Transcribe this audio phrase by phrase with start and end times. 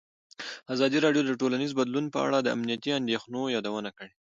[0.73, 4.13] ازادي راډیو د ټولنیز بدلون په اړه د امنیتي اندېښنو یادونه کړې.